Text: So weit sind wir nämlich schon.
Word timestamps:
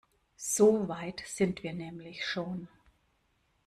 So 0.37 0.87
weit 0.87 1.21
sind 1.27 1.61
wir 1.61 1.73
nämlich 1.73 2.25
schon. 2.25 2.67